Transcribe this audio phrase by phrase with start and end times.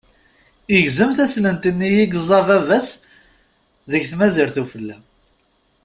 [0.77, 2.89] Igzem taslent-nni i yeẓẓa baba-s
[3.91, 4.97] deg tmazirt ufella.